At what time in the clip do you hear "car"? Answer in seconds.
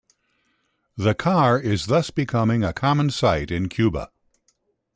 1.13-1.59